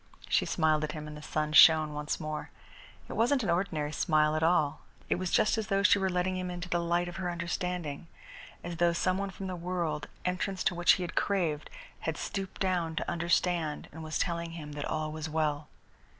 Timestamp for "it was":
5.09-5.29